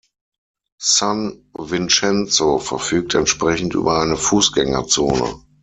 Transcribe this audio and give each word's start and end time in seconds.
San 0.81 1.45
Vincenzo 1.59 2.57
verfügt 2.57 3.13
entsprechend 3.13 3.75
über 3.75 4.01
eine 4.01 4.17
Fußgängerzone. 4.17 5.35